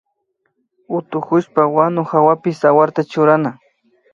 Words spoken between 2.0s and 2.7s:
hawapi